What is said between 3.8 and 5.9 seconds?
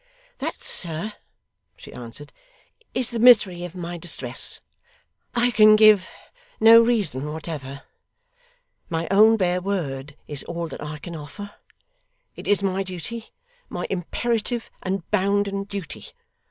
distress. I can